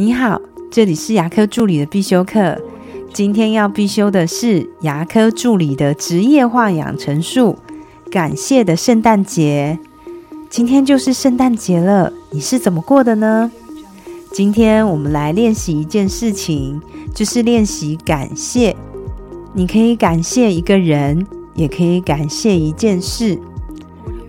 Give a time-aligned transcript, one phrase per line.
[0.00, 0.40] 你好，
[0.70, 2.56] 这里是牙科助理的必修课。
[3.12, 7.58] 今天要必修的是牙科助理的职业化养成术。
[8.08, 9.76] 感谢的圣诞节，
[10.48, 13.50] 今天就是圣诞节了，你是怎么过的呢？
[14.30, 16.80] 今天我们来练习一件事情，
[17.12, 18.76] 就是练习感谢。
[19.52, 21.26] 你可以感谢一个人，
[21.56, 23.36] 也可以感谢一件事。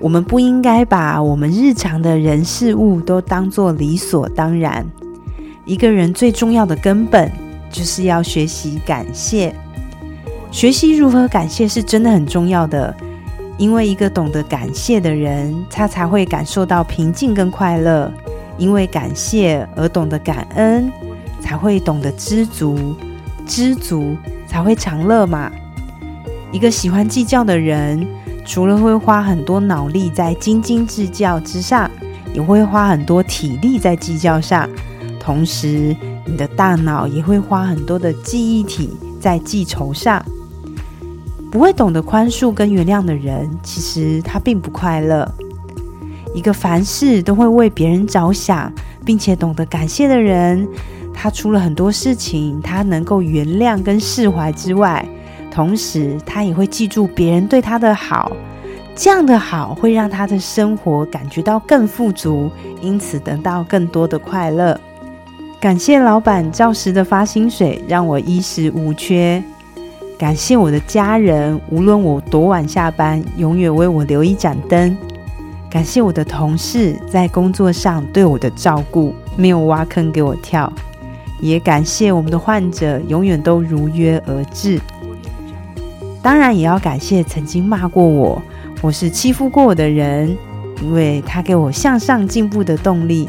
[0.00, 4.90] 我们不应该把我们日常的人事物都当作理所当然。
[5.68, 7.30] 一个人最重要的根本，
[7.70, 9.54] 就是要学习感谢。
[10.50, 12.96] 学习如何感谢是真的很重要的，
[13.58, 18.10] 因为一个懂得感谢的人，他才会感受到平静跟快乐。
[18.56, 20.90] 因为感谢而懂得感恩，
[21.38, 22.96] 才会懂得知足，
[23.46, 25.52] 知足才会长乐嘛。
[26.50, 28.04] 一个喜欢计较的人，
[28.44, 31.88] 除了会花很多脑力在斤斤计较之上，
[32.32, 34.66] 也会花很多体力在计较上。
[35.28, 40.24] 同时，你的大脑也会花很多的记忆体在记仇上。
[41.52, 45.30] 不会懂得宽恕跟原谅的人，其实他并不快乐。
[46.34, 48.72] 一个凡事都会为别人着想，
[49.04, 50.66] 并且懂得感谢的人，
[51.12, 55.06] 他除了很多事情，他能够原谅跟释怀之外，
[55.50, 58.34] 同时他也会记住别人对他的好。
[58.96, 64.80] 这样的好会让他的生活感觉到更富足，因此得到更多的快乐。
[65.60, 69.42] 感谢老板照实的发薪水，让我衣食无缺。
[70.16, 74.96] 感谢我的家人，无论我多晚下班，永远为我留一盏灯。
[75.68, 80.72] 感谢我的同事在工作上对我的照顾，没有挖坑给我跳。
[81.40, 84.80] 也感谢我们的患者，永远都如约而至。
[86.22, 88.40] 当然，也要感谢曾经骂过我，
[88.80, 90.36] 或是欺负过我的人，
[90.80, 93.28] 因为他给我向上进步的动力。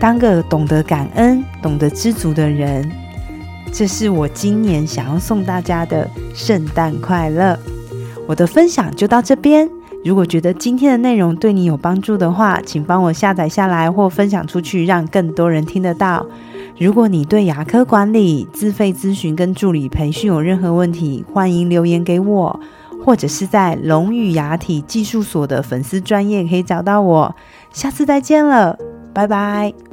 [0.00, 2.88] 当个懂得感恩、懂得知足的人，
[3.72, 7.58] 这是我今年想要送大家的圣诞快乐。
[8.26, 9.68] 我的分享就到这边。
[10.04, 16.24] 如果觉得今天的内容对你有帮助的话，请帮我下载下来或分享出去，让更多人听得到。
[16.78, 22.60] 如果你对牙科管理、自费咨询跟助理培训有任何问题，欢迎留言给我，
[23.04, 27.34] 或者是在龙语牙体技术所的粉丝专业可以找到我。
[27.72, 28.78] 下次再见了，
[29.12, 29.87] 拜拜。